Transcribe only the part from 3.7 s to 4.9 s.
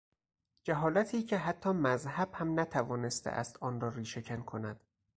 را ریشه کن کند